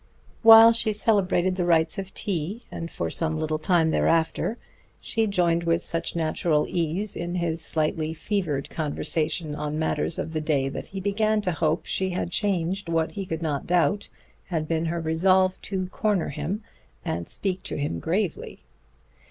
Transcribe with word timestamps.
While 0.41 0.73
she 0.73 0.93
celebrated 0.93 1.57
the 1.57 1.63
rites 1.63 1.99
of 1.99 2.11
tea, 2.15 2.63
and 2.71 2.89
for 2.89 3.11
some 3.11 3.37
little 3.37 3.59
time 3.59 3.91
thereafter, 3.91 4.57
she 4.99 5.27
joined 5.27 5.63
with 5.65 5.83
such 5.83 6.15
natural 6.15 6.65
ease 6.67 7.15
in 7.15 7.35
his 7.35 7.63
slightly 7.63 8.11
fevered 8.15 8.71
conversation 8.71 9.53
on 9.53 9.77
matters 9.77 10.17
of 10.17 10.33
the 10.33 10.41
day 10.41 10.69
that 10.69 10.87
he 10.87 10.99
began 10.99 11.39
to 11.41 11.51
hope 11.51 11.85
she 11.85 12.09
had 12.09 12.31
changed 12.31 12.89
what 12.89 13.11
he 13.11 13.27
could 13.27 13.43
not 13.43 13.67
doubt 13.67 14.09
had 14.45 14.67
been 14.67 14.85
her 14.85 14.99
resolve, 14.99 15.61
to 15.61 15.85
corner 15.89 16.29
him 16.29 16.63
and 17.05 17.27
speak 17.27 17.61
to 17.61 17.77
him 17.77 17.99
gravely. 17.99 18.63